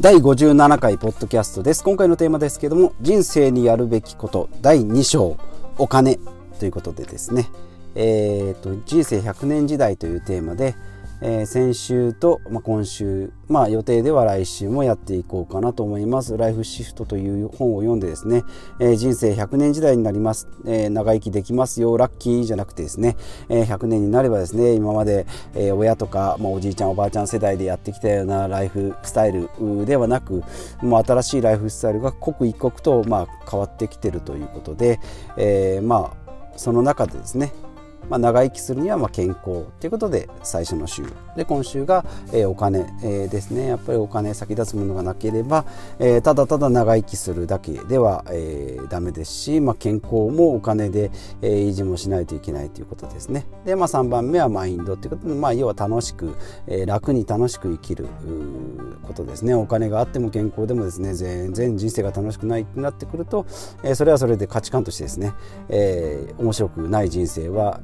[0.00, 1.84] 第57回ポッドキャストです。
[1.84, 5.36] 今回のテーマですけども人生にやるべきこと第2章
[5.76, 6.18] お金
[6.58, 7.50] ということでですね。
[7.94, 10.74] えーと、人生100年時代というテーマで、
[11.22, 16.36] えー、先週と、まあ、今週、まあ、予定では来週もやっていこうかなと思います。
[16.36, 18.42] ライフシフトという本を読んでですね、
[18.80, 23.16] えー、人生100年時代になります、えー、長生きできますよ、ラッキーじゃなくてですね、
[23.48, 29.50] え100年になればですね、今まで、え親とか、まあ、おじいちゃんおばあちゃん世代でやってきたようなライフスタイル
[29.84, 30.42] ではなく、
[30.82, 35.00] もう新しいライフスタイルが刻一刻と、まあ、変わってきてるということで、
[35.36, 36.20] えまあ
[36.56, 37.52] その中でですね
[38.08, 41.04] まあ、長生きするにはま健康ということで最初の週。
[41.36, 43.68] で今週が、えお金、えですね。
[43.68, 45.64] やっぱりお金先立つものがなければ、
[45.98, 51.10] えただただ長生きするだけでは、えー、ダメですし、まあ、健康もお金で、
[51.42, 53.46] え維持もしないといけないということですね。
[53.64, 56.34] で、まあ、3番目はマインドということで、まあ、要は楽しく、
[56.66, 58.08] え楽に楽しく生きる
[59.06, 59.54] ことですね。
[59.54, 63.46] お金があっても健康でもですね全然人生が楽しくないってなってくると、
[63.82, 65.32] えそれはそれで価値観としてですね、
[65.68, 67.80] え、面白くない人生は、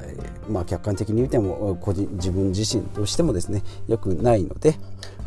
[0.48, 4.76] まあ、客観的に見ても個人自分自身としてもですね良くないので、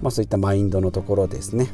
[0.02, 1.68] まあ、そういったマインドのところですね。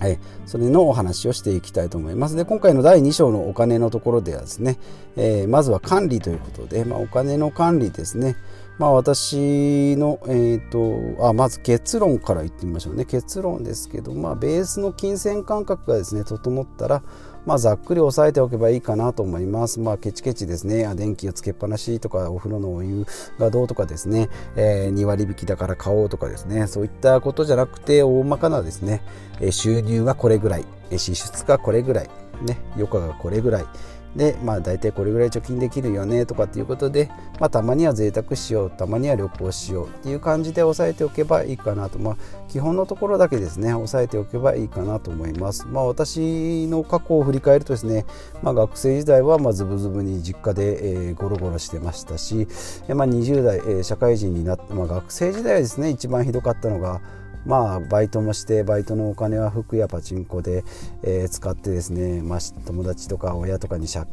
[0.00, 2.34] はい、それのお話をしていきたいと思います。
[2.34, 4.78] で今回の第2章のお金のところではですね、
[5.16, 8.34] えー、まずは管理ということで、まあ、お金の管理ですね、
[8.78, 13.04] まあ、私の、えーと、あまず結論から言ってみましょうね。
[13.04, 17.02] 結論ですけど、まあ、ベースの金銭感覚がですね整ったら、
[17.46, 19.80] まあ、ざっくり押さえておけばいいかなと思います。
[19.80, 20.86] まあ、ケチケチですね。
[20.94, 23.06] 電気をつけっぱなしとか、お風呂のお湯
[23.38, 29.02] がどうとかですね、えー、2割引きだから買おうとかですね、そういったことじゃなくて、大まかなですね、
[29.50, 30.64] 収入がこれぐらい、
[30.96, 32.10] 支出がこれぐらい、
[32.42, 33.66] ね、余暇がこれぐらい、
[34.16, 41.98] でまあ大体これぐらい貯金できるよねとかっていうことで、まあ、たまには贅沢しようたまには旅行しようっていう感じで押さえておけばいいかなと。
[41.98, 42.16] まあ
[42.48, 45.66] 基本のところだけですね押さえておけばいいかなと思います。
[45.68, 48.06] まあ私の過去を振り返るとですね、
[48.42, 52.48] まあ、学生時代はまあズブズブに実家で、えー、ゴロゴロしてましたし、
[52.88, 57.00] まあ、20代、えー、社会人になって、まあ、学生時代はですね一番ひどかったのが
[57.46, 60.64] まあバイトもしてバイトのお金は服やパチンコで、
[61.02, 64.06] えー、使ってですね、まあ、友達とか親とかに借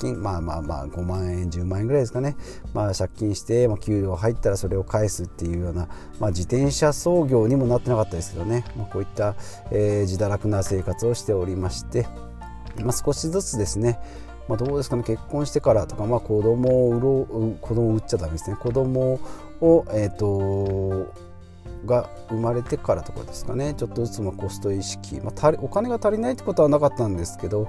[0.00, 2.36] 金まあまあまあ5万円10万円ぐらいですかね、
[2.74, 5.88] まあ、借金して、まあ、給料入ったらそれを返すっていうような、
[6.18, 9.34] まあ、自転車操業にもなってなかったですけどね、まあ、こういった、
[9.70, 12.06] えー、自堕落な生活をしておりまして、
[12.82, 13.98] まあ、少しずつですね
[14.48, 18.56] まあ、どうですかね結婚してからとか、まあ、子供を売ろう子供を売っちゃダメですね。
[18.56, 19.20] 子供
[19.60, 21.12] をえっ、ー、と
[21.86, 23.74] が生まれてからとかですかね。
[23.74, 27.68] ちょっとずつまコスト意識、まあ、お金が足りないってことはなかったんですけど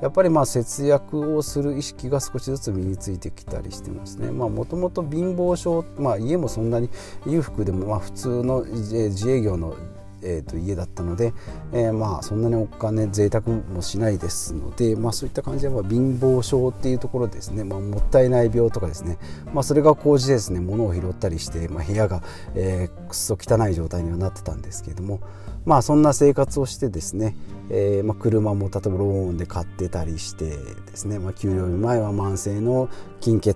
[0.00, 4.30] やっぱりまあ節約をする意識が少しずつ身についてきたりしてますね。
[4.30, 6.90] もともと貧乏症、まあ、家もそんなに
[7.26, 9.76] 裕福でもまあ普通の自営業の
[10.24, 11.32] えー、と家だったので、
[11.72, 19.18] えー、まあそんなにお金贅沢もしないですので、まあ、そういった感じで、まあ、貧乏症っていうところですね、まあ、もったいない病とかですね、
[19.52, 22.22] まあ、それが高じてですね物を拾ったりして、まあ、部屋が、
[22.54, 25.20] えー、くっそ汚い状態にはなってたんですけれども、
[25.64, 27.36] まあそんな生活をしてですね、
[27.70, 32.88] えーまあ、車も例えばローンで買ってたりしてですね、まあ、給料日前は慢性の
[33.20, 33.54] 金欠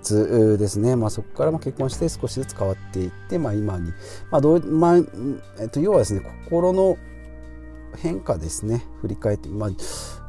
[0.57, 3.91] ですね、まあ、そこからま結婚して少しずつ変わっていって、まあ、今に、
[4.31, 4.97] まあどうまあ
[5.59, 6.97] えっと、要はですね心の
[7.97, 8.85] 変化ですね。
[9.01, 9.69] 振り返って、まあ、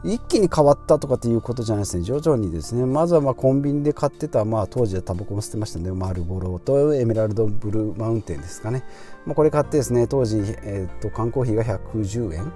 [0.02, 2.02] 一気に変わったとかっていうことじゃないですね。
[2.02, 2.86] 徐々にですね。
[2.86, 8.82] まずはまあコンビニで買ってた、まあ、当時はタバコも捨てましたねマルボロとエメラルドブルーマウンテンですかね、
[9.26, 12.52] まあ、これ買ってですね当時、えー、と缶コーヒーが110円。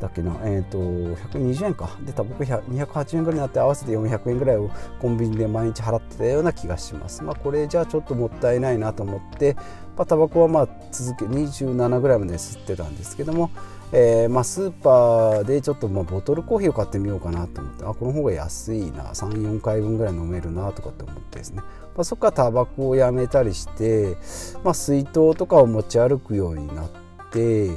[0.00, 1.90] だっけな、えーと、120円か。
[2.04, 7.24] でタバコ280円ぐらいになって合わせて400円ぐらいをコンビニで毎日払ってたような気がします。
[7.24, 9.54] まあこれじゃあちょっともったいないなと思って、
[9.96, 13.50] まあ、タバコはまあ続け27ぐらいまで吸ってたんですけども
[13.92, 24.18] えーまあ、スーパーでちょっとまあボトルコーヒーを買ってみようかなと思ってあこの方が安いな34回分ぐらい飲めるなとかって思ってですね、まあ、そこからタバコをやめたりして、
[24.62, 26.88] まあ、水筒とかを持ち歩くようになっ
[27.32, 27.68] て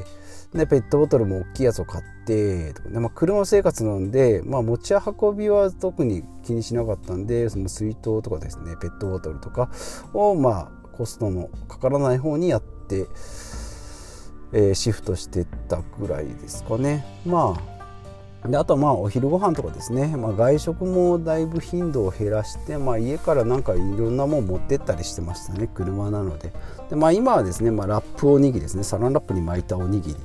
[0.53, 9.71] でペットボトルも大きいやつを買ってで、まあ、車生活なんで、まあ、持ち運びは特に気にしなかったんでその水筒とかですねペットボトルとか
[10.13, 13.07] をまあコストのかからない方にやって
[14.53, 17.06] えー、シフトしてったぐらいですかね。
[17.25, 17.71] まあ
[18.48, 25.69] であとはまあお昼ご飯とかですね、まあ、外食もだいぶ頻度を減らして、まあ、家からなんかいろんなもん持ってったりしてましたね。
[25.71, 26.51] 車なので。
[26.89, 28.83] で、まあ、今はですね、まあ、ラップおにぎりですね。
[28.83, 30.15] サランラップに巻いたおにぎり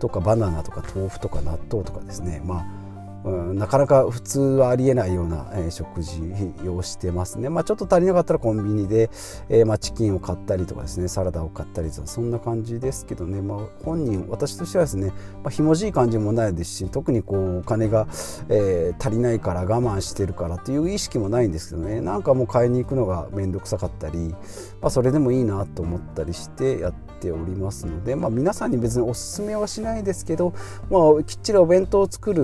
[0.00, 2.42] とかバナナとか豆腐とか納豆とかですね。
[2.44, 2.79] まあ
[3.24, 6.22] うん、なかなか普通はありえないような、え、食事
[6.68, 9.10] をしてますね、まあ、ちょっと足りなかったらコンビニで、
[9.48, 15.08] えー、まあ、チキンを買ったりとかですねサラダを買ったりとかそんな感じですけどね、まあ、本人私としてはですね、
[15.42, 18.06] まあ、ひもじい感じもないですし特にこうお金が、
[18.48, 22.00] えー、足りないから我慢してるからという意識もないんですけどね。
[22.00, 24.34] なんかもう買いに行くのが面倒くさかったり、
[24.80, 30.54] まあ、それでもいいなと思ったりしてやってておりますので、まあ、皆さんに別におすすめはしないですけど、
[30.90, 32.42] まあ、きっちりお弁当を作る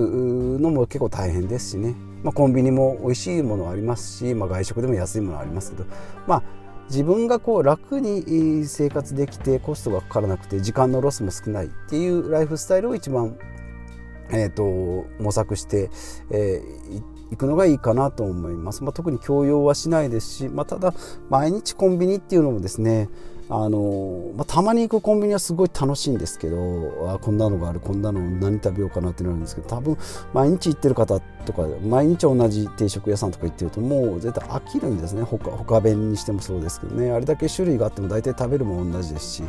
[0.59, 5.85] のも結構大変ですしね、まあ、コンビニも美味しいものありますし、まあ、外食でも安いものありますけど
[6.27, 13.37] まあ自分がこう楽に生活できてコストがかからなくて時間のロスも少ないっていうライフスタイルを一番、
[14.31, 14.63] えーと、
[15.21, 15.89] 模索して、
[16.31, 20.93] えー、いくのがいいかなと思います、まあ、特に強要はしないですし、まあ、ただ
[21.29, 23.09] 毎日コンビニっていうのもですね
[23.49, 29.97] あのまあ、たまに行くコンビニはすごい楽しいんですけどあこんなのがあるこんなの何食べようかなってなるんですけど多分
[30.33, 35.23] 毎日行ってる方とか毎日同じ定食屋さんとか行ってるともう絶対飽きるんですね。
[35.23, 37.09] 他他弁にしてもそうですけどね。
[37.11, 39.43] あれだけ種類があっても大体食べるも同じですし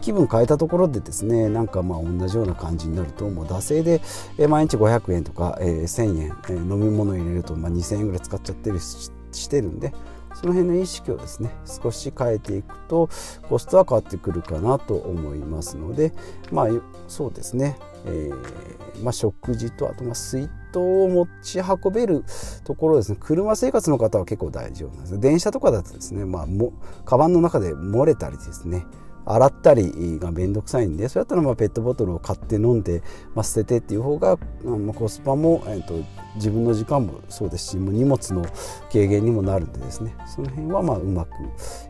[0.00, 4.00] 気分変えたところでですねなんかまあ同じような感じになるともう惰性で
[4.46, 9.92] 毎日500円とか、えー、1000円、え、飲み物入れると、まあ、2000円ぐらい使っちゃってるししてるんで
[10.34, 13.08] その辺の意識をですね少し変えていくと
[13.48, 16.12] コストは変わってくるかなと思いますので
[16.50, 16.68] まあ
[17.08, 22.24] そうですね、えー、まあ、食事とあとま水筒を持ち運べる
[22.64, 23.18] ところですね。
[23.20, 25.20] 車生活の方は結構大丈夫なんです。
[25.20, 26.72] 電車とかだとですねまあも
[27.04, 28.86] カバンの中で漏れたりですね
[29.24, 33.02] 洗ったりが面倒くさいんでそうやったらまあペットボトルを買って飲んで、
[33.34, 36.02] まあ、捨ててっていう方が、まあ、コスパも、えーと、
[36.36, 38.44] 自分の時間もそうですしもう荷物の
[38.92, 40.14] 軽減にもなるんでですね。
[40.26, 41.30] その辺はまあうまく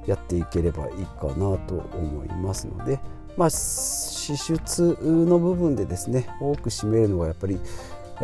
[0.06, 3.00] やっていければいいかなと思いますので、
[3.36, 7.58] まあ、支出の部分でですね多く占めるのはやっぱり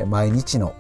[0.06, 0.74] 毎日の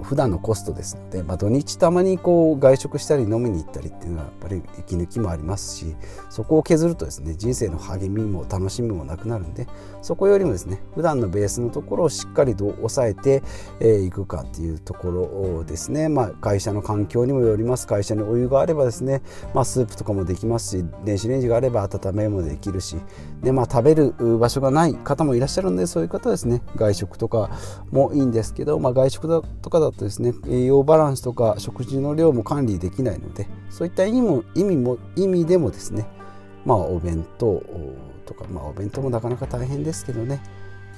[0.00, 5.96] と普段のコストですので、まあ、土日たまにこう外食したり飲みに行ったりっていうのはやっぱり息抜きもありますし
[6.28, 9.66] そこを削るとですね人生の励みも楽しみもなくなるんで
[10.02, 13.42] そこよりもですね普段のベースのところをしっかりと抑えて
[13.80, 17.86] い、くかっていうところですね、まあ、会社の環境にもよります。
[17.86, 19.22] 会社にお湯があればですね、
[19.54, 22.96] まあ、スープとかもできますし電子レンジがあれば温めもできるし
[23.42, 27.50] で、まあ、食べる場所がない方もいらっしゃるのでそういう方はですね外食とか
[27.90, 36.06] もいいんですけど、まあ、外食だとかだとですね栄養バランスとか食事の量も管理できないのでそういった意味も意味も意味でもですね
[36.64, 37.62] まあお弁当
[38.26, 40.42] とかまあお弁当もなかなか大変ですけどね。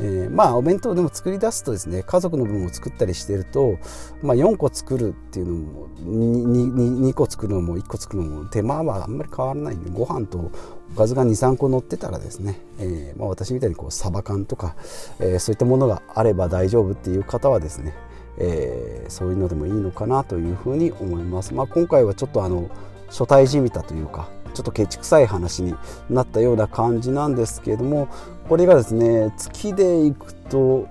[0.01, 3.79] えー、まあお弁当でも作り出すとですね家族の分を作ったりしてると、
[4.23, 10.51] まあ、4個作るっていうのも 2, 2個作るのも1個作るのも手間はあんまり変わらないんでご飯と
[10.95, 14.77] おかずが23個乗ってたらですね、えーまあ、私みたいにこうサバ缶とか、
[15.21, 17.95] えー、そういったものがあれば大丈夫っていう方はですね、
[18.39, 21.55] えー、そういうのでもいいのかなというふうに思います。
[21.55, 22.71] まあ、今回はちょっとあの
[23.09, 25.75] 初対じみたというかちょっとケチくさい話に
[26.09, 28.09] なったような感じなんですけれども
[28.49, 30.89] これがですね月でいくと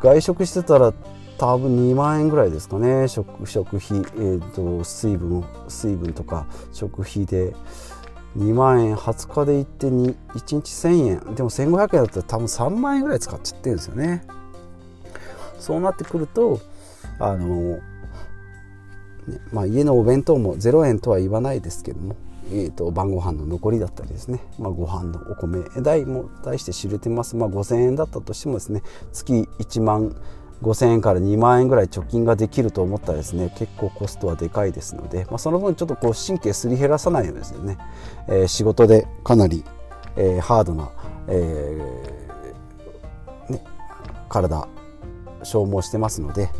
[0.00, 0.92] 外食してたら
[1.38, 3.08] 多分2万円ぐらいですかね。
[3.08, 7.54] 食食費、えーと、水分水分とか食費で
[8.36, 8.94] 2万円。
[8.94, 11.34] 20日で行って1日1000円。
[11.34, 14.22] でも1500円だったら多分3万円ぐらい使っちゃってるんですよね。
[15.58, 16.60] そうなってくると
[17.20, 17.80] あの、ね
[19.52, 22.16] まあ、家のお弁当も0円とは言わないですけども
[22.52, 30.16] えーと、晩ご飯の残りだったりですね、まあ、ご飯のお米代も対して知れてます、まあ、5000円だったとしてもですね月1万
[30.62, 37.78] 5000円から2万円ぐらい貯金ができると思ったらですね結構コストはでかいですので、まあ、その分ちょっとこう神経すり減らさないようにですね、
[38.28, 39.64] えー、仕事でかなり、
[40.16, 40.90] えー、ハードな、
[41.28, 43.64] えーね、
[44.28, 44.68] 体
[45.44, 46.50] 消耗してますので、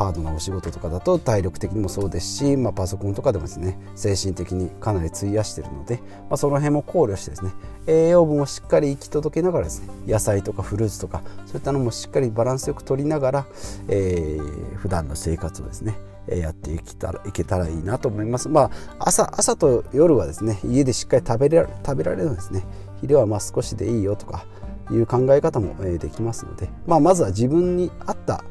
[0.00, 7.52] ハードなお仕事とかだと体力的にもそうですし、まあ、パソコンとかでもですね精神的にかなり費やしているので、まあ、その辺も考慮してですね
[7.86, 13.46] 栄養分をしっかり行き届けながらですね野菜とかフルーツとかそういったのもしっかりバランスよく取りながら、
[13.88, 18.48] えー、普段の生活をですねやっていけたらいけたらいいなと思います。
[18.48, 22.64] まあ、朝朝と夜はですね家でしっかり食べれ食べられるんですね
[23.02, 24.46] 昼はまあ少しでいいよとか
[24.90, 28.44] いう考え方もできますので、まあ、まずは自分に合った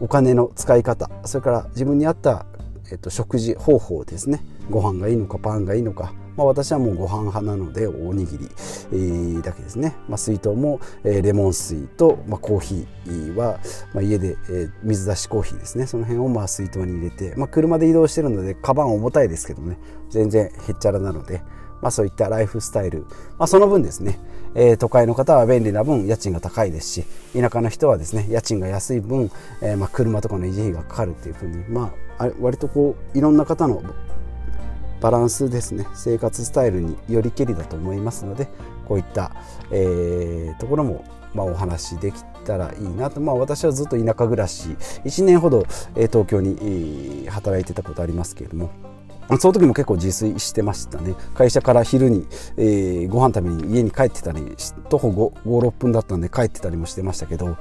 [0.00, 2.46] お金の使い方それから自分に合った、
[2.90, 4.44] えっと、食事方法ですね。
[4.70, 8.48] ご飯がいいのかパンがいいのか、まあ、私はもうご飯派なのでおにぎり、
[8.92, 13.60] えー、だけですね、まあ、水筒も、えー、レモン水と、まあ、コーヒーは、
[13.94, 15.86] まあ、家で、えー、水出しコーヒーですね。
[15.86, 19.78] その辺をまあ水筒に入れて、まあ、車で移動してるのでカバン重たいですけどね。
[20.10, 21.42] 全然へっちゃらなので、
[21.80, 23.06] まあ、そういったライフスタイル、
[23.38, 24.18] まあ、その分ですね、
[24.56, 27.04] え、都会の方は便利な分家賃が高いですし
[27.38, 29.30] 田舎の人はですね家賃が安い分、
[29.62, 33.82] え、ま、車とかの維持費がかかるっていうふうに、まあ、割とこういろんな方の
[35.00, 38.48] バランスですね生活スタイルによりけりだと思いますので
[38.88, 39.32] こういった、
[39.70, 44.70] え、ところも、ま、お話しできたらいいなと、まあ、私はずっと田舎暮らし
[45.04, 48.95] 1年ほど、え東京に働いてたことありますけれども。
[49.38, 54.40] その時も結構自炊してましたね会社から昼に、えー、ご飯食べに家に帰ってたり
[54.88, 57.56] 徒歩56分だったんで帰ってたりもしてましたけど、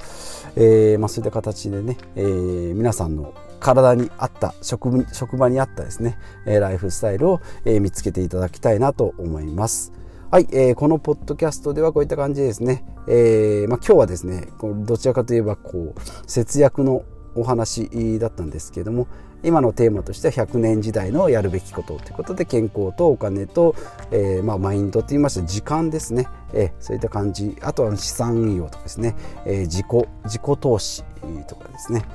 [0.56, 9.92] えーまあ、そういった形でね、えー、皆さんの体に合った職職場に合ったですね、ライフスタイルを、見つけていただきたいなと思います。
[10.30, 14.48] はい、えー、このポッドキャストではこういった感じですね、えーまあ、今日はですね
[14.86, 17.04] どちらかといえばこう節約の
[17.36, 19.08] お話だったんですけれども
[19.44, 23.76] 今のテーマとしては100年時代のやるべきことということで健康とお金と、
[24.12, 27.56] えー、まあ、マインドといいまして時間ですね、えー、そういった感じ。
[27.62, 29.16] あとは資産運用とかですね、
[29.46, 29.86] えー、自己
[30.24, 31.04] 自己投資
[31.48, 32.06] とかですね、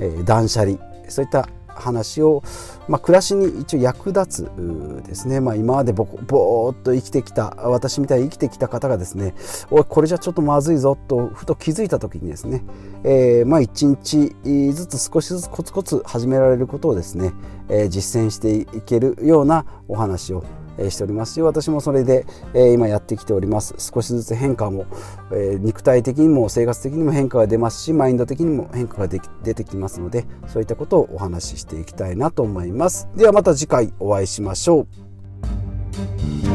[0.00, 0.78] え断捨離。
[1.08, 1.48] そういった
[1.80, 2.42] 話を、
[2.88, 9.34] まあ、暮らしに一応役立つですね、まあ、今までぼぼーっと生きてきた私みたいに生きてきた方がですね
[9.70, 12.62] おいこれじゃちょっとまずいぞとふと気づいた時にですね、
[13.04, 14.34] えー、まあ一日
[14.72, 17.32] ずつ少しずつコツコツ始められることをですね、
[17.68, 20.44] えー、実践していけるようなお話を
[20.88, 22.26] しておりますし私もそれで
[22.74, 23.74] 今やってきております。
[23.78, 24.86] 少しずつ変化も
[25.60, 29.20] 肉体的にも生活的にも変化が出ますしマインド的にも変化が出
[29.54, 33.08] てきますのでそういったことをお話ししていきたいなと思います。
[33.16, 34.80] ではまた次回お会いしましょ
[36.46, 36.49] う。